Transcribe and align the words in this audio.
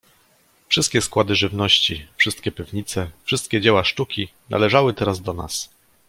"Wszystkie 0.69 1.01
składy 1.01 1.35
żywności, 1.35 2.07
wszystkie 2.17 2.51
piwnice, 2.51 3.09
wszystkie 3.23 3.61
dzieła 3.61 3.83
sztuki 3.83 4.27
należały 4.49 4.93
teraz 4.93 5.21
do 5.21 5.33
nas." 5.33 5.69